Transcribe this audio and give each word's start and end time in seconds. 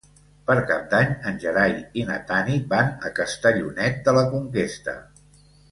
Per 0.45 0.53
Cap 0.71 0.87
d'Any 0.93 1.11
en 1.31 1.37
Gerai 1.43 1.75
i 2.03 2.07
na 2.09 2.17
Tanit 2.31 2.67
van 2.75 2.91
a 3.11 3.15
Castellonet 3.21 4.05
de 4.11 4.19
la 4.21 4.27
Conquesta. 4.35 4.99